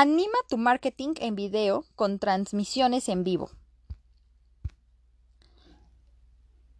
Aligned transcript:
Anima 0.00 0.38
tu 0.48 0.58
marketing 0.58 1.14
en 1.16 1.34
video 1.34 1.84
con 1.96 2.20
transmisiones 2.20 3.08
en 3.08 3.24
vivo. 3.24 3.50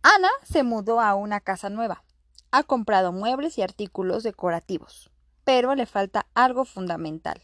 Ana 0.03 0.29
se 0.45 0.63
mudó 0.63 1.01
a 1.01 1.17
una 1.17 1.41
casa 1.41 1.69
nueva. 1.69 2.05
Ha 2.53 2.63
comprado 2.63 3.11
muebles 3.11 3.59
y 3.59 3.63
artículos 3.63 4.23
decorativos, 4.23 5.11
pero 5.43 5.75
le 5.75 5.87
falta 5.87 6.29
algo 6.35 6.65
fundamental, 6.65 7.43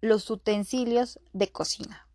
los 0.00 0.28
utensilios 0.28 1.20
de 1.32 1.52
cocina. 1.52 2.08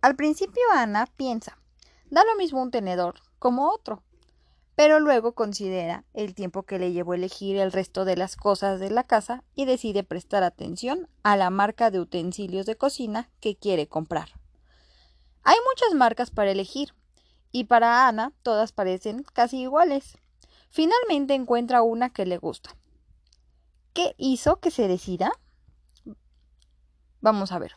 Al 0.00 0.16
principio 0.16 0.62
Ana 0.72 1.04
piensa, 1.18 1.58
da 2.06 2.24
lo 2.24 2.34
mismo 2.36 2.62
un 2.62 2.70
tenedor 2.70 3.16
como 3.38 3.68
otro, 3.68 4.02
pero 4.78 5.00
luego 5.00 5.32
considera 5.32 6.04
el 6.14 6.36
tiempo 6.36 6.62
que 6.62 6.78
le 6.78 6.92
llevó 6.92 7.12
elegir 7.12 7.56
el 7.56 7.72
resto 7.72 8.04
de 8.04 8.16
las 8.16 8.36
cosas 8.36 8.78
de 8.78 8.90
la 8.90 9.02
casa 9.02 9.42
y 9.56 9.64
decide 9.64 10.04
prestar 10.04 10.44
atención 10.44 11.08
a 11.24 11.36
la 11.36 11.50
marca 11.50 11.90
de 11.90 11.98
utensilios 11.98 12.64
de 12.64 12.76
cocina 12.76 13.28
que 13.40 13.56
quiere 13.56 13.88
comprar. 13.88 14.28
Hay 15.42 15.56
muchas 15.68 15.96
marcas 15.96 16.30
para 16.30 16.52
elegir, 16.52 16.94
y 17.50 17.64
para 17.64 18.06
Ana 18.06 18.32
todas 18.44 18.70
parecen 18.70 19.24
casi 19.24 19.62
iguales. 19.62 20.16
Finalmente 20.70 21.34
encuentra 21.34 21.82
una 21.82 22.10
que 22.10 22.24
le 22.24 22.38
gusta. 22.38 22.70
¿Qué 23.94 24.14
hizo 24.16 24.60
que 24.60 24.70
se 24.70 24.86
decida? 24.86 25.32
Vamos 27.20 27.50
a 27.50 27.58
ver. 27.58 27.74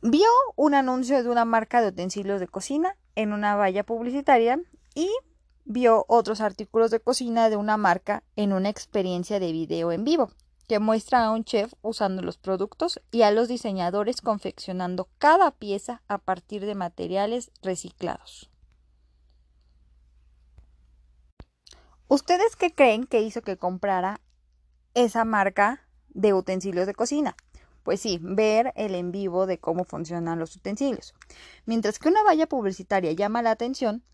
Vio 0.00 0.28
un 0.54 0.74
anuncio 0.74 1.20
de 1.24 1.28
una 1.28 1.44
marca 1.44 1.80
de 1.80 1.88
utensilios 1.88 2.38
de 2.38 2.46
cocina 2.46 2.96
en 3.16 3.32
una 3.32 3.56
valla 3.56 3.84
publicitaria 3.84 4.60
y 4.94 5.10
vio 5.64 6.04
otros 6.06 6.40
artículos 6.40 6.92
de 6.92 7.00
cocina 7.00 7.50
de 7.50 7.56
una 7.56 7.76
marca 7.76 8.22
en 8.36 8.52
una 8.52 8.68
experiencia 8.68 9.40
de 9.40 9.50
video 9.50 9.90
en 9.90 10.04
vivo 10.04 10.30
que 10.68 10.78
muestra 10.78 11.24
a 11.24 11.32
un 11.32 11.42
chef 11.42 11.72
usando 11.82 12.22
los 12.22 12.38
productos 12.38 13.00
y 13.10 13.22
a 13.22 13.32
los 13.32 13.48
diseñadores 13.48 14.20
confeccionando 14.20 15.08
cada 15.18 15.50
pieza 15.50 16.02
a 16.06 16.18
partir 16.18 16.64
de 16.64 16.76
materiales 16.76 17.50
reciclados. 17.62 18.50
¿Ustedes 22.06 22.54
qué 22.54 22.72
creen 22.72 23.04
que 23.04 23.22
hizo 23.22 23.42
que 23.42 23.56
comprara 23.56 24.20
esa 24.94 25.24
marca 25.24 25.88
de 26.10 26.34
utensilios 26.34 26.86
de 26.86 26.94
cocina? 26.94 27.34
Pues 27.88 28.02
sí, 28.02 28.18
ver 28.20 28.74
el 28.76 28.94
en 28.94 29.12
vivo 29.12 29.46
de 29.46 29.60
cómo 29.60 29.84
funcionan 29.84 30.38
los 30.38 30.54
utensilios. 30.54 31.14
Mientras 31.64 31.98
que 31.98 32.10
una 32.10 32.22
valla 32.22 32.46
publicitaria 32.46 33.12
llama 33.12 33.40
la 33.40 33.50
atención, 33.50 34.04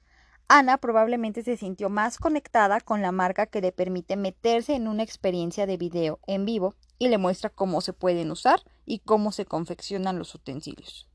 Ana 0.46 0.78
probablemente 0.78 1.42
se 1.42 1.56
sintió 1.56 1.90
más 1.90 2.18
conectada 2.18 2.78
con 2.78 3.02
la 3.02 3.10
marca 3.10 3.46
que 3.46 3.60
le 3.60 3.72
permite 3.72 4.14
meterse 4.16 4.76
en 4.76 4.86
una 4.86 5.02
experiencia 5.02 5.66
de 5.66 5.76
video 5.76 6.20
en 6.28 6.44
vivo 6.44 6.76
y 7.00 7.08
le 7.08 7.18
muestra 7.18 7.50
cómo 7.50 7.80
se 7.80 7.92
pueden 7.92 8.30
usar 8.30 8.62
y 8.86 9.00
cómo 9.00 9.32
se 9.32 9.44
confeccionan 9.44 10.20
los 10.20 10.32
utensilios. 10.36 11.08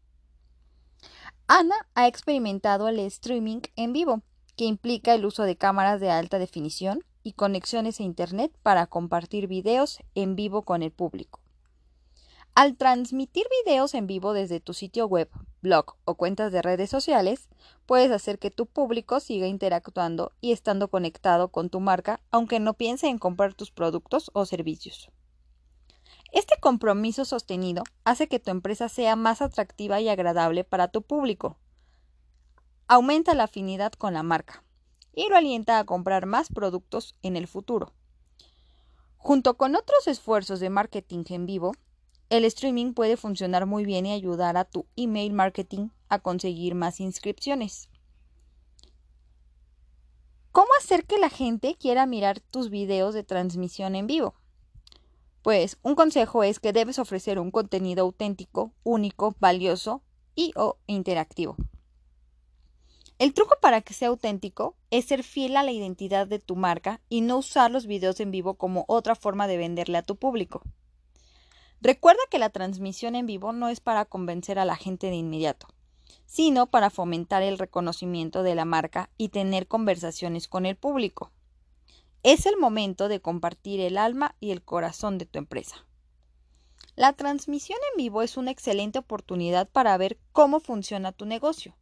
Ana 1.47 1.87
ha 1.95 2.07
experimentado 2.07 2.89
el 2.89 2.99
streaming 2.99 3.61
en 3.77 3.93
vivo, 3.93 4.21
que 4.57 4.65
implica 4.65 5.13
el 5.13 5.23
uso 5.23 5.43
de 5.43 5.55
cámaras 5.55 6.01
de 6.01 6.11
alta 6.11 6.39
definición 6.39 7.05
y 7.23 7.31
conexiones 7.31 8.01
a 8.01 8.03
Internet 8.03 8.51
para 8.63 8.85
compartir 8.87 9.47
videos 9.47 9.99
en 10.13 10.35
vivo 10.35 10.63
con 10.63 10.83
el 10.83 10.91
público. 10.91 11.39
Al 12.59 12.75
transmitir 12.75 13.45
videos 13.63 13.93
en 13.93 14.05
vivo 14.05 14.33
desde 14.33 14.59
tu 14.59 14.73
sitio 14.73 15.07
web, 15.07 15.29
blog 15.61 15.95
o 16.03 16.15
cuentas 16.15 16.51
de 16.51 16.61
redes 16.61 16.89
sociales, 16.89 17.47
puedes 17.85 18.11
hacer 18.11 18.37
que 18.37 18.51
tu 18.51 18.65
público 18.65 19.21
siga 19.21 19.47
interactuando 19.47 20.33
y 20.41 20.51
estando 20.51 20.89
conectado 20.89 21.53
con 21.53 21.69
tu 21.69 21.79
marca, 21.79 22.19
aunque 22.31 22.59
no 22.59 22.73
piense 22.73 23.07
en 23.07 23.17
comprar 23.17 23.53
tus 23.53 23.71
productos 23.71 24.29
o 24.33 24.45
servicios. 24.45 25.09
Este 26.33 26.59
compromiso 26.59 27.23
sostenido 27.23 27.83
hace 28.03 28.27
que 28.27 28.39
tu 28.39 28.51
empresa 28.51 28.89
sea 28.89 29.15
más 29.15 29.41
atractiva 29.41 30.01
y 30.01 30.09
agradable 30.09 30.65
para 30.65 30.89
tu 30.89 31.01
público. 31.01 31.55
Aumenta 32.89 33.35
la 33.35 33.45
afinidad 33.45 33.93
con 33.93 34.13
la 34.13 34.23
marca 34.23 34.65
y 35.15 35.29
lo 35.29 35.37
alienta 35.37 35.79
a 35.79 35.85
comprar 35.85 36.25
más 36.25 36.49
productos 36.49 37.15
en 37.21 37.37
el 37.37 37.47
futuro. 37.47 37.93
Junto 39.15 39.55
con 39.55 39.77
otros 39.77 40.07
esfuerzos 40.07 40.59
de 40.59 40.69
marketing 40.69 41.23
en 41.29 41.45
vivo, 41.45 41.71
el 42.29 42.45
streaming 42.45 42.93
puede 42.93 43.17
funcionar 43.17 43.65
muy 43.65 43.85
bien 43.85 44.05
y 44.05 44.13
ayudar 44.13 44.55
a 44.57 44.65
tu 44.65 44.85
email 44.95 45.33
marketing 45.33 45.89
a 46.09 46.19
conseguir 46.19 46.75
más 46.75 46.99
inscripciones. 46.99 47.89
¿Cómo 50.51 50.69
hacer 50.79 51.05
que 51.05 51.17
la 51.17 51.29
gente 51.29 51.75
quiera 51.75 52.05
mirar 52.05 52.39
tus 52.39 52.69
videos 52.69 53.13
de 53.13 53.23
transmisión 53.23 53.95
en 53.95 54.07
vivo? 54.07 54.35
Pues 55.41 55.77
un 55.83 55.95
consejo 55.95 56.43
es 56.43 56.59
que 56.59 56.73
debes 56.73 56.99
ofrecer 56.99 57.39
un 57.39 57.49
contenido 57.49 58.03
auténtico, 58.03 58.73
único, 58.83 59.35
valioso 59.39 60.03
y 60.35 60.51
o 60.55 60.77
interactivo. 60.85 61.55
El 63.17 63.33
truco 63.33 63.55
para 63.61 63.81
que 63.81 63.93
sea 63.93 64.09
auténtico 64.09 64.75
es 64.91 65.05
ser 65.05 65.23
fiel 65.23 65.57
a 65.57 65.63
la 65.63 65.71
identidad 65.71 66.27
de 66.27 66.39
tu 66.39 66.55
marca 66.55 67.01
y 67.09 67.21
no 67.21 67.37
usar 67.37 67.71
los 67.71 67.85
videos 67.85 68.19
en 68.19 68.31
vivo 68.31 68.53
como 68.55 68.85
otra 68.87 69.15
forma 69.15 69.47
de 69.47 69.57
venderle 69.57 69.97
a 69.97 70.03
tu 70.03 70.15
público. 70.15 70.61
Recuerda 71.81 72.19
que 72.29 72.39
la 72.39 72.49
transmisión 72.49 73.15
en 73.15 73.25
vivo 73.25 73.53
no 73.53 73.69
es 73.69 73.79
para 73.79 74.03
convencer 74.03 74.59
a 74.59 74.65
la 74.65 74.75
gente 74.75 75.07
de 75.07 75.15
inmediato, 75.15 75.67
sino 76.25 76.67
para 76.67 76.89
fomentar 76.89 77.41
el 77.41 77.57
reconocimiento 77.57 78.43
de 78.43 78.53
la 78.53 78.65
marca 78.65 79.09
y 79.17 79.29
tener 79.29 79.65
conversaciones 79.65 80.49
con 80.49 80.65
el 80.65 80.75
público. 80.75 81.31
Es 82.21 82.45
el 82.45 82.57
momento 82.57 83.07
de 83.07 83.21
compartir 83.21 83.79
el 83.79 83.97
alma 83.97 84.35
y 84.41 84.51
el 84.51 84.61
corazón 84.61 85.17
de 85.17 85.25
tu 85.25 85.39
empresa. 85.39 85.85
La 86.97 87.13
transmisión 87.13 87.79
en 87.93 87.97
vivo 87.97 88.23
es 88.23 88.35
una 88.35 88.51
excelente 88.51 88.99
oportunidad 88.99 89.69
para 89.69 89.95
ver 89.97 90.19
cómo 90.33 90.59
funciona 90.59 91.13
tu 91.13 91.25
negocio. 91.25 91.77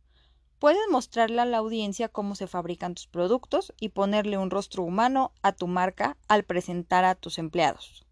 Puedes 0.60 0.82
mostrarle 0.92 1.42
a 1.42 1.46
la 1.46 1.58
audiencia 1.58 2.08
cómo 2.08 2.36
se 2.36 2.46
fabrican 2.46 2.94
tus 2.94 3.08
productos 3.08 3.74
y 3.80 3.90
ponerle 3.90 4.38
un 4.38 4.52
rostro 4.52 4.84
humano 4.84 5.32
a 5.42 5.54
tu 5.54 5.66
marca 5.66 6.18
al 6.28 6.44
presentar 6.44 7.04
a 7.04 7.16
tus 7.16 7.40
empleados. 7.40 8.07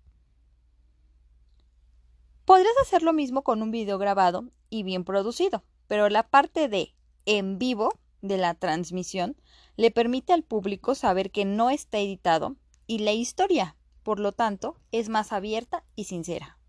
Podrías 2.46 2.76
hacer 2.80 3.02
lo 3.02 3.12
mismo 3.12 3.44
con 3.44 3.64
un 3.64 3.72
video 3.72 3.98
grabado 3.98 4.46
y 4.70 4.84
bien 4.84 5.04
producido, 5.04 5.64
pero 5.88 6.10
la 6.10 6.30
parte 6.30 6.70
de 6.70 6.94
en 7.26 7.58
vivo 7.58 7.92
de 8.22 8.38
la 8.38 8.54
transmisión 8.54 9.36
le 9.78 9.90
permite 9.90 10.32
al 10.32 10.44
público 10.44 10.94
saber 10.94 11.32
que 11.32 11.44
no 11.44 11.72
está 11.72 11.98
editado 11.98 12.56
y 12.86 13.00
la 13.00 13.14
historia, 13.14 13.76
por 14.04 14.20
lo 14.20 14.32
tanto, 14.32 14.78
es 14.92 15.10
más 15.10 15.34
abierta 15.34 15.84
y 15.96 16.04
sincera. 16.04 16.60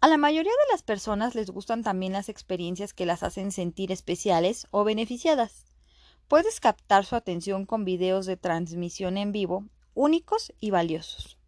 A 0.00 0.06
la 0.06 0.16
mayoría 0.16 0.52
de 0.52 0.72
las 0.72 0.82
personas 0.82 1.34
les 1.34 1.50
gustan 1.50 1.82
también 1.82 2.12
las 2.12 2.28
experiencias 2.28 2.94
que 2.94 3.06
las 3.06 3.24
hacen 3.24 3.50
sentir 3.50 3.90
especiales 3.90 4.68
o 4.70 4.84
beneficiadas. 4.84 5.64
Puedes 6.28 6.60
captar 6.60 7.04
su 7.04 7.16
atención 7.16 7.66
con 7.66 7.84
videos 7.84 8.26
de 8.26 8.36
transmisión 8.36 9.16
en 9.16 9.32
vivo 9.32 9.64
únicos 9.94 10.52
y 10.60 10.70
valiosos. 10.70 11.38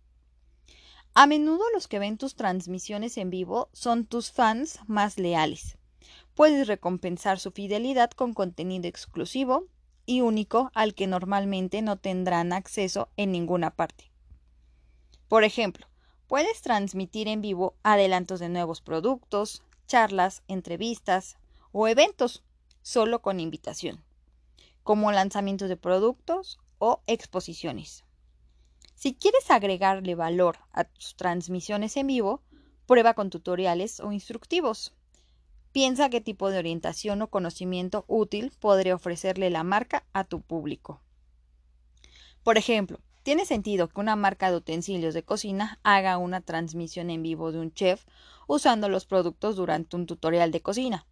A 1.19 1.27
menudo 1.27 1.65
los 1.73 1.89
que 1.89 1.99
ven 1.99 2.19
tus 2.19 2.35
transmisiones 2.35 3.17
en 3.17 3.31
vivo 3.31 3.71
son 3.73 4.05
tus 4.05 4.31
fans 4.31 4.81
más 4.87 5.19
leales. 5.19 5.79
Puedes 6.35 6.67
recompensar 6.69 7.39
su 7.39 7.53
fidelidad 7.53 8.11
con 8.11 8.35
contenido 8.35 8.87
exclusivo 8.87 9.65
y 10.05 10.21
único 10.21 10.71
al 10.75 10.95
que 10.95 11.07
normalmente 11.07 11.81
no 11.81 11.97
tendrán 11.97 12.53
acceso 12.53 13.09
en 13.17 13.33
ninguna 13.33 13.71
parte. 13.71 14.13
Por 15.27 15.45
ejemplo, 15.45 15.87
puedes 16.27 16.61
transmitir 16.61 17.29
en 17.29 17.41
vivo 17.41 17.77
adelantos 17.83 18.39
de 18.39 18.51
nuevos 18.51 18.83
productos, 18.83 19.63
charlas, 19.87 20.43
entrevistas 20.49 21.39
o 21.73 21.89
eventos 21.89 22.45
solo 22.83 23.23
con 23.23 23.41
invitación, 23.41 24.05
como 24.83 25.11
lanzamientos 25.13 25.71
de 25.71 25.79
productos 25.79 26.59
o 26.77 27.01
exposiciones. 27.07 28.06
Si 28.97 29.15
quieres 29.15 29.51
agregarle 29.51 30.15
valor 30.15 30.57
a 30.73 30.85
tus 30.85 31.17
transmisiones 31.17 31.99
en 31.99 32.07
vivo, 32.07 32.43
prueba 32.87 33.13
con 33.13 33.29
tutoriales 33.29 34.01
o 34.01 34.11
instructivos. 34.11 34.95
Piensa 35.71 36.09
qué 36.09 36.23
tipo 36.23 36.51
de 36.51 36.59
orientación 36.59 37.21
o 37.21 37.29
conocimiento 37.29 38.07
útil 38.09 38.53
podría 38.59 38.95
ofrecerle 38.95 39.51
la 39.51 39.65
marca 39.65 40.07
a 40.15 40.25
tu 40.25 40.41
público. 40.41 41.03
Por 42.43 42.57
ejemplo, 42.57 42.99
tiene 43.23 43.45
sentido 43.45 43.89
que 43.89 44.01
una 44.01 44.17
marca 44.17 44.51
de 44.51 44.57
utensilios 44.57 45.13
de 45.13 45.25
cocina 45.25 45.79
haga 45.83 46.17
una 46.17 46.41
transmisión 46.41 47.11
en 47.11 47.23
vivo 47.23 47.53
de 47.53 47.59
un 47.59 47.75
chef 47.75 48.07
usando 48.47 48.89
los 48.89 49.05
productos 49.05 49.57
durante 49.57 49.95
un 49.95 50.07
tutorial 50.07 50.51
de 50.53 50.63
cocina 50.63 51.07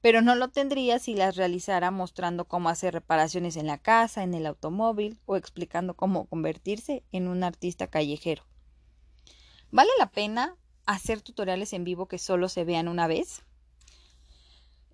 pero 0.00 0.22
no 0.22 0.34
lo 0.34 0.48
tendría 0.48 0.98
si 0.98 1.14
las 1.14 1.36
realizara 1.36 1.90
mostrando 1.90 2.46
cómo 2.46 2.68
hacer 2.68 2.94
reparaciones 2.94 3.56
en 3.56 3.66
la 3.66 3.78
casa, 3.78 4.22
en 4.22 4.34
el 4.34 4.46
automóvil 4.46 5.18
o 5.26 5.36
explicando 5.36 5.94
cómo 5.94 6.26
convertirse 6.26 7.04
en 7.12 7.28
un 7.28 7.42
artista 7.42 7.88
callejero. 7.88 8.44
¿Vale 9.70 9.90
la 9.98 10.10
pena 10.10 10.56
hacer 10.86 11.20
tutoriales 11.20 11.72
en 11.72 11.84
vivo 11.84 12.06
que 12.06 12.18
solo 12.18 12.48
se 12.48 12.64
vean 12.64 12.88
una 12.88 13.06
vez? 13.06 13.42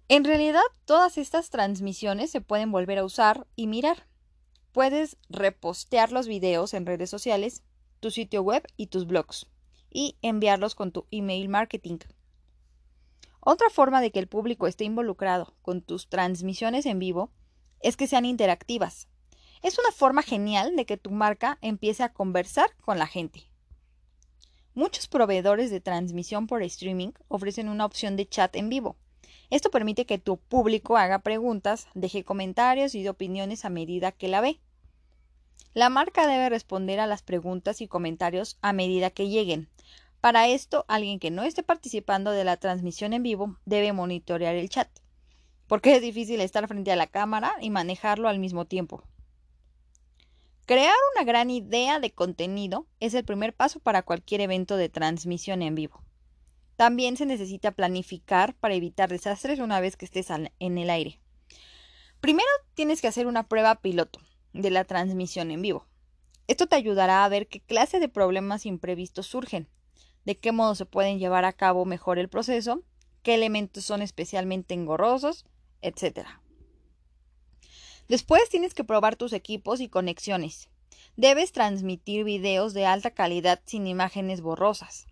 En 0.08 0.24
realidad, 0.24 0.62
todas 0.84 1.16
estas 1.16 1.50
transmisiones 1.50 2.30
se 2.30 2.40
pueden 2.40 2.72
volver 2.72 2.98
a 2.98 3.04
usar 3.04 3.46
y 3.56 3.66
mirar. 3.66 4.06
Puedes 4.72 5.16
repostear 5.28 6.12
los 6.12 6.26
videos 6.26 6.74
en 6.74 6.86
redes 6.86 7.08
sociales, 7.08 7.62
tu 8.00 8.10
sitio 8.10 8.42
web 8.42 8.66
y 8.76 8.88
tus 8.88 9.06
blogs 9.06 9.46
y 9.90 10.18
enviarlos 10.20 10.74
con 10.74 10.90
tu 10.92 11.06
email 11.10 11.48
marketing. 11.48 11.98
Otra 13.44 13.68
forma 13.68 14.00
de 14.00 14.10
que 14.10 14.18
el 14.18 14.26
público 14.26 14.66
esté 14.66 14.84
involucrado 14.84 15.54
con 15.60 15.82
tus 15.82 16.08
transmisiones 16.08 16.86
en 16.86 16.98
vivo 16.98 17.30
es 17.80 17.96
que 17.96 18.06
sean 18.06 18.24
interactivas. 18.24 19.08
Es 19.62 19.78
una 19.78 19.92
forma 19.92 20.22
genial 20.22 20.76
de 20.76 20.86
que 20.86 20.96
tu 20.96 21.10
marca 21.10 21.58
empiece 21.60 22.02
a 22.02 22.12
conversar 22.12 22.74
con 22.80 22.98
la 22.98 23.06
gente. 23.06 23.50
Muchos 24.74 25.08
proveedores 25.08 25.70
de 25.70 25.80
transmisión 25.80 26.46
por 26.46 26.62
streaming 26.62 27.12
ofrecen 27.28 27.68
una 27.68 27.84
opción 27.84 28.16
de 28.16 28.26
chat 28.26 28.56
en 28.56 28.68
vivo. 28.68 28.96
Esto 29.50 29.70
permite 29.70 30.06
que 30.06 30.18
tu 30.18 30.38
público 30.38 30.96
haga 30.96 31.18
preguntas, 31.20 31.86
deje 31.94 32.24
comentarios 32.24 32.94
y 32.94 33.02
de 33.02 33.10
opiniones 33.10 33.64
a 33.64 33.70
medida 33.70 34.10
que 34.10 34.28
la 34.28 34.40
ve. 34.40 34.58
La 35.74 35.90
marca 35.90 36.26
debe 36.26 36.48
responder 36.48 36.98
a 36.98 37.06
las 37.06 37.22
preguntas 37.22 37.80
y 37.80 37.88
comentarios 37.88 38.58
a 38.62 38.72
medida 38.72 39.10
que 39.10 39.28
lleguen. 39.28 39.68
Para 40.24 40.48
esto, 40.48 40.86
alguien 40.88 41.18
que 41.18 41.30
no 41.30 41.42
esté 41.42 41.62
participando 41.62 42.30
de 42.30 42.44
la 42.44 42.56
transmisión 42.56 43.12
en 43.12 43.22
vivo 43.22 43.58
debe 43.66 43.92
monitorear 43.92 44.54
el 44.54 44.70
chat, 44.70 44.88
porque 45.66 45.94
es 45.94 46.00
difícil 46.00 46.40
estar 46.40 46.66
frente 46.66 46.90
a 46.90 46.96
la 46.96 47.06
cámara 47.06 47.52
y 47.60 47.68
manejarlo 47.68 48.30
al 48.30 48.38
mismo 48.38 48.64
tiempo. 48.64 49.04
Crear 50.64 50.94
una 51.14 51.24
gran 51.24 51.50
idea 51.50 52.00
de 52.00 52.10
contenido 52.10 52.86
es 53.00 53.12
el 53.12 53.26
primer 53.26 53.54
paso 53.54 53.80
para 53.80 54.00
cualquier 54.00 54.40
evento 54.40 54.78
de 54.78 54.88
transmisión 54.88 55.60
en 55.60 55.74
vivo. 55.74 56.02
También 56.76 57.18
se 57.18 57.26
necesita 57.26 57.72
planificar 57.72 58.54
para 58.54 58.72
evitar 58.72 59.10
desastres 59.10 59.58
una 59.58 59.78
vez 59.80 59.98
que 59.98 60.06
estés 60.06 60.28
en 60.30 60.78
el 60.78 60.88
aire. 60.88 61.20
Primero 62.22 62.48
tienes 62.72 63.02
que 63.02 63.08
hacer 63.08 63.26
una 63.26 63.46
prueba 63.46 63.74
piloto 63.82 64.20
de 64.54 64.70
la 64.70 64.84
transmisión 64.84 65.50
en 65.50 65.60
vivo. 65.60 65.86
Esto 66.48 66.66
te 66.66 66.76
ayudará 66.76 67.26
a 67.26 67.28
ver 67.28 67.46
qué 67.46 67.60
clase 67.60 68.00
de 68.00 68.08
problemas 68.08 68.64
imprevistos 68.64 69.26
surgen, 69.26 69.68
de 70.24 70.36
qué 70.36 70.52
modo 70.52 70.74
se 70.74 70.86
pueden 70.86 71.18
llevar 71.18 71.44
a 71.44 71.52
cabo 71.52 71.84
mejor 71.84 72.18
el 72.18 72.28
proceso, 72.28 72.82
qué 73.22 73.34
elementos 73.34 73.84
son 73.84 74.02
especialmente 74.02 74.74
engorrosos, 74.74 75.46
etc. 75.82 76.26
Después 78.08 78.48
tienes 78.48 78.74
que 78.74 78.84
probar 78.84 79.16
tus 79.16 79.32
equipos 79.32 79.80
y 79.80 79.88
conexiones. 79.88 80.68
Debes 81.16 81.52
transmitir 81.52 82.24
videos 82.24 82.74
de 82.74 82.86
alta 82.86 83.10
calidad 83.10 83.60
sin 83.64 83.86
imágenes 83.86 84.40
borrosas 84.40 85.06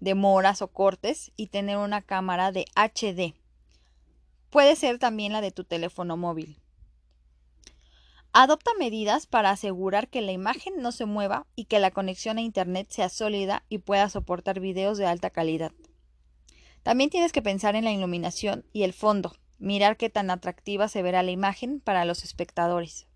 demoras 0.00 0.62
o 0.62 0.68
cortes 0.68 1.32
y 1.36 1.48
tener 1.48 1.78
una 1.78 2.02
cámara 2.02 2.52
de 2.52 2.66
HD. 2.74 3.34
Puede 4.50 4.76
ser 4.76 4.98
también 4.98 5.32
la 5.32 5.40
de 5.40 5.52
tu 5.52 5.64
teléfono 5.64 6.16
móvil. 6.16 6.58
Adopta 8.38 8.72
medidas 8.78 9.26
para 9.26 9.48
asegurar 9.48 10.08
que 10.08 10.20
la 10.20 10.30
imagen 10.30 10.74
no 10.82 10.92
se 10.92 11.06
mueva 11.06 11.46
y 11.56 11.64
que 11.64 11.78
la 11.78 11.90
conexión 11.90 12.36
a 12.36 12.42
Internet 12.42 12.88
sea 12.90 13.08
sólida 13.08 13.64
y 13.70 13.78
pueda 13.78 14.10
soportar 14.10 14.60
videos 14.60 14.98
de 14.98 15.06
alta 15.06 15.30
calidad. 15.30 15.72
También 16.82 17.08
tienes 17.08 17.32
que 17.32 17.40
pensar 17.40 17.76
en 17.76 17.84
la 17.84 17.92
iluminación 17.92 18.66
y 18.74 18.82
el 18.82 18.92
fondo, 18.92 19.32
mirar 19.58 19.96
qué 19.96 20.10
tan 20.10 20.28
atractiva 20.28 20.88
se 20.88 21.00
verá 21.00 21.22
la 21.22 21.30
imagen 21.30 21.80
para 21.80 22.04
los 22.04 22.24
espectadores. 22.24 23.06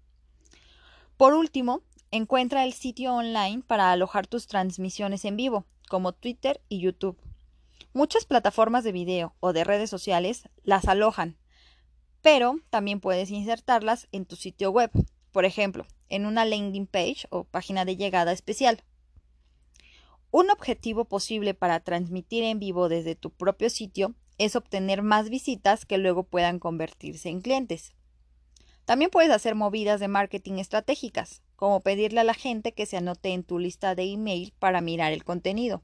Por 1.19 1.35
último, 1.35 1.83
encuentra 2.11 2.65
el 2.65 2.73
sitio 2.73 3.13
online 3.13 3.63
para 3.67 3.93
alojar 3.93 4.27
tus 4.27 4.47
transmisiones 4.47 5.27
en 5.27 5.37
vivo 5.37 5.67
como 5.91 6.15
Twitter 6.15 6.63
y 6.71 6.81
YouTube. 6.81 7.19
Muchas 7.93 8.25
plataformas 8.25 8.85
de 8.85 8.93
video 8.93 9.35
o 9.41 9.53
de 9.53 9.65
redes 9.65 9.91
sociales 9.91 10.49
las 10.63 10.89
alojan, 10.89 11.37
pero 12.23 12.57
también 12.71 13.01
puedes 13.01 13.31
insertarlas 13.31 14.09
en 14.13 14.27
tu 14.27 14.37
sitio 14.37 14.71
web, 14.71 14.91
por 15.33 15.45
ejemplo, 15.45 15.87
en 16.09 16.27
una 16.27 16.45
landing 16.45 16.87
page 16.87 17.27
o 17.31 17.45
página 17.45 17.85
de 17.85 17.97
llegada 17.97 18.33
especial. 18.33 18.83
Un 20.31 20.51
objetivo 20.51 21.07
posible 21.07 21.55
para 21.55 21.81
transmitir 21.81 22.45
en 22.45 22.59
vivo 22.59 22.89
desde 22.89 23.17
tu 23.17 23.31
propio 23.31 23.71
sitio 23.71 24.15
es 24.39 24.57
obtener 24.57 25.03
más 25.03 25.29
visitas 25.29 25.85
que 25.85 25.99
luego 25.99 26.25
puedan 26.25 26.59
convertirse 26.59 27.29
en 27.29 27.41
clientes. 27.41 27.95
También 28.85 29.11
puedes 29.11 29.31
hacer 29.31 29.55
movidas 29.55 30.01
de 30.01 30.09
marketing 30.09 30.55
estratégicas, 30.55 31.43
como 31.57 31.81
pedirle 31.81 32.21
a 32.21 32.25
la 32.25 32.35
gente 32.35 32.73
que 32.73 32.87
se 32.87 32.97
anote 32.97 33.31
en 33.31 33.45
tu 33.45 33.59
lista 33.59 33.95
de 33.95 34.05
email 34.05 34.53
para 34.59 34.81
mirar 34.81 35.13
el 35.13 35.25
contenido. 35.25 35.83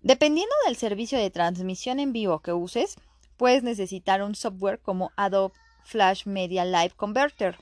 Dependiendo 0.00 0.54
del 0.66 0.76
servicio 0.76 1.18
de 1.18 1.30
transmisión 1.30 2.00
en 2.00 2.12
vivo 2.12 2.40
que 2.40 2.52
uses, 2.52 2.96
puedes 3.36 3.62
necesitar 3.62 4.22
un 4.22 4.34
software 4.34 4.80
como 4.80 5.12
Adobe 5.16 5.54
Flash 5.84 6.26
Media 6.26 6.64
Live 6.64 6.92
Converter. 6.96 7.58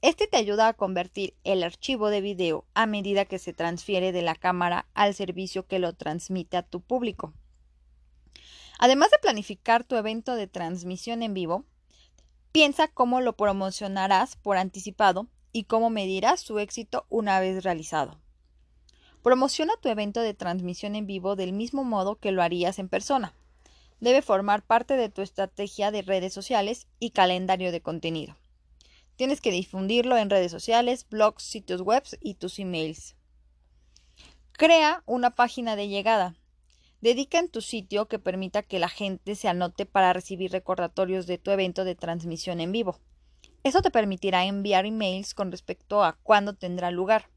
Este 0.00 0.26
te 0.26 0.36
ayuda 0.36 0.68
a 0.68 0.74
convertir 0.74 1.34
el 1.44 1.62
archivo 1.62 2.08
de 2.08 2.20
video 2.20 2.64
a 2.74 2.86
medida 2.86 3.24
que 3.24 3.38
se 3.38 3.52
transfiere 3.52 4.12
de 4.12 4.22
la 4.22 4.34
cámara 4.34 4.86
al 4.94 5.14
servicio 5.14 5.66
que 5.66 5.78
lo 5.78 5.92
transmite 5.92 6.56
a 6.56 6.62
tu 6.62 6.80
público. 6.80 7.32
Además 8.78 9.10
de 9.10 9.18
planificar 9.18 9.84
tu 9.84 9.96
evento 9.96 10.34
de 10.34 10.48
transmisión 10.48 11.22
en 11.22 11.34
vivo, 11.34 11.64
Piensa 12.52 12.86
cómo 12.86 13.22
lo 13.22 13.34
promocionarás 13.34 14.36
por 14.36 14.58
anticipado 14.58 15.26
y 15.52 15.64
cómo 15.64 15.88
medirás 15.88 16.40
su 16.40 16.58
éxito 16.58 17.06
una 17.08 17.40
vez 17.40 17.64
realizado. 17.64 18.20
Promociona 19.22 19.72
tu 19.80 19.88
evento 19.88 20.20
de 20.20 20.34
transmisión 20.34 20.94
en 20.94 21.06
vivo 21.06 21.34
del 21.34 21.54
mismo 21.54 21.82
modo 21.82 22.16
que 22.16 22.30
lo 22.30 22.42
harías 22.42 22.78
en 22.78 22.90
persona. 22.90 23.32
Debe 24.02 24.20
formar 24.20 24.66
parte 24.66 24.96
de 24.96 25.10
tu 25.10 25.22
estrategia 25.22 25.92
de 25.92 26.02
redes 26.02 26.32
sociales 26.32 26.88
y 26.98 27.10
calendario 27.10 27.70
de 27.70 27.82
contenido. 27.82 28.36
Tienes 29.14 29.40
que 29.40 29.52
difundirlo 29.52 30.16
en 30.16 30.28
redes 30.28 30.50
sociales, 30.50 31.06
blogs, 31.08 31.44
sitios 31.44 31.82
web 31.82 32.02
y 32.20 32.34
tus 32.34 32.58
emails. 32.58 33.14
Crea 34.50 35.04
una 35.06 35.36
página 35.36 35.76
de 35.76 35.86
llegada. 35.86 36.34
Dedica 37.00 37.38
en 37.38 37.48
tu 37.48 37.60
sitio 37.60 38.08
que 38.08 38.18
permita 38.18 38.64
que 38.64 38.80
la 38.80 38.88
gente 38.88 39.36
se 39.36 39.46
anote 39.46 39.86
para 39.86 40.12
recibir 40.12 40.50
recordatorios 40.50 41.28
de 41.28 41.38
tu 41.38 41.52
evento 41.52 41.84
de 41.84 41.94
transmisión 41.94 42.58
en 42.58 42.72
vivo. 42.72 42.98
Eso 43.62 43.82
te 43.82 43.92
permitirá 43.92 44.46
enviar 44.46 44.84
emails 44.84 45.32
con 45.32 45.52
respecto 45.52 46.02
a 46.02 46.18
cuándo 46.24 46.54
tendrá 46.54 46.90
lugar, 46.90 47.30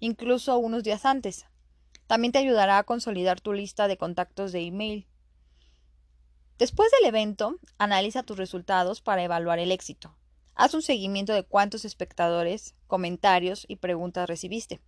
incluso 0.00 0.58
unos 0.58 0.82
días 0.82 1.04
antes. 1.04 1.46
También 2.08 2.32
te 2.32 2.38
ayudará 2.38 2.78
a 2.78 2.82
consolidar 2.82 3.40
tu 3.40 3.52
lista 3.52 3.86
de 3.86 3.96
contactos 3.96 4.50
de 4.50 4.62
email. 4.62 5.07
Después 6.58 6.90
del 6.90 7.08
evento, 7.08 7.56
analiza 7.78 8.24
tus 8.24 8.36
resultados 8.36 9.00
para 9.00 9.22
evaluar 9.22 9.60
el 9.60 9.70
éxito. 9.70 10.16
Haz 10.54 10.74
un 10.74 10.82
seguimiento 10.82 11.32
de 11.32 11.44
cuántos 11.44 11.84
espectadores, 11.84 12.74
comentarios 12.88 13.64
y 13.68 13.76
preguntas 13.76 14.28
recibiste 14.28 14.80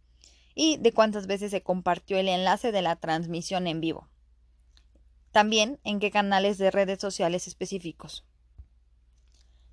y 0.56 0.78
de 0.78 0.93
cuántas 0.93 1.28
veces 1.28 1.52
se 1.52 1.62
compartió 1.62 2.19
el 2.19 2.28
enlace 2.28 2.73
de 2.73 2.83
la 2.83 2.97
transmisión 2.97 3.68
en 3.68 3.80
vivo. 3.80 4.09
También 5.30 5.78
en 5.85 6.00
qué 6.00 6.11
canales 6.11 6.59
de 6.59 6.73
redes 6.73 6.99
sociales 6.99 7.47
específicos. 7.47 8.25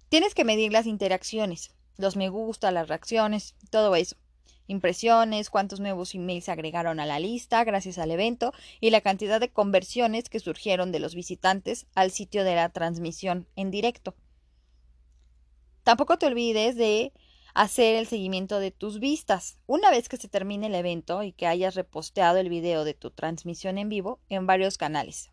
Tienes 0.10 0.36
que 0.36 0.46
medir 0.46 0.72
las 0.72 0.86
interacciones, 0.86 1.72
los 1.98 2.16
me 2.16 2.30
gusta, 2.30 2.72
las 2.72 2.88
reacciones, 2.88 3.56
todo 3.72 3.96
eso. 3.96 4.18
Impresiones, 4.68 5.50
cuántos 5.50 5.80
nuevos 5.80 6.14
emails 6.14 6.46
se 6.46 6.52
agregaron 6.52 7.00
a 7.00 7.06
la 7.06 7.20
lista 7.20 7.64
gracias 7.64 7.98
al 7.98 8.12
evento 8.12 8.54
y 8.82 8.90
la 8.90 9.02
cantidad 9.02 9.40
de 9.40 9.50
conversiones 9.50 10.30
que 10.30 10.42
surgieron 10.42 10.92
de 10.92 11.00
los 11.00 11.16
visitantes 11.16 11.88
al 11.96 12.12
sitio 12.12 12.44
de 12.44 12.56
la 12.56 12.70
transmisión 12.70 13.48
en 13.56 13.72
directo. 13.72 14.14
Tampoco 15.84 16.18
te 16.18 16.26
olvides 16.26 16.76
de 16.76 17.14
hacer 17.54 17.96
el 17.96 18.08
seguimiento 18.08 18.60
de 18.60 18.72
tus 18.72 19.00
vistas. 19.00 19.58
Una 19.68 19.90
vez 19.90 20.10
que 20.10 20.18
se 20.18 20.28
termine 20.28 20.68
el 20.68 20.76
evento 20.76 21.24
y 21.24 21.32
que 21.32 21.48
hayas 21.48 21.76
reposteado 21.76 22.38
el 22.38 22.50
video 22.50 22.84
de 22.84 22.94
tu 22.94 23.10
transmisión 23.10 23.78
en 23.78 23.88
vivo 23.88 24.20
en 24.28 24.46
varios 24.46 24.78
canales. 24.78 25.32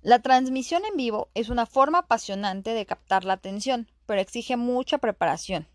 La 0.00 0.20
transmisión 0.20 0.84
en 0.84 0.96
vivo 0.96 1.30
es 1.34 1.48
una 1.48 1.66
forma 1.66 2.00
apasionante 2.00 2.70
de 2.70 2.86
captar 2.86 3.24
la 3.24 3.32
atención, 3.32 3.90
pero 4.06 4.20
exige 4.20 4.56
mucha 4.56 4.98
preparación. 4.98 5.66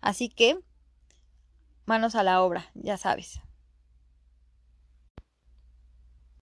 Así 0.00 0.28
que, 0.28 0.58
manos 1.84 2.14
a 2.14 2.22
la 2.22 2.42
obra, 2.42 2.70
ya 2.74 2.96
sabes. 2.96 3.40